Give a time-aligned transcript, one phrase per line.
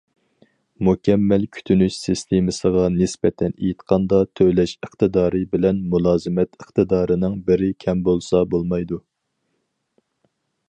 [0.85, 8.99] مۇكەممەل كۈتۈنۈش سىستېمىسىغا نىسبەتەن ئېيتقاندا، تۆلەش ئىقتىدارى بىلەن مۇلازىمەت ئىقتىدارىنىڭ بىرى كەم بولسا بولمايدۇ.